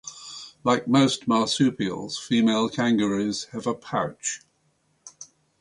Like 0.63 0.87
most 0.87 1.27
marsupials, 1.27 2.17
female 2.17 2.69
kangaroos 2.69 3.43
have 3.53 3.67
a 3.67 3.75
pouch. 3.75 4.41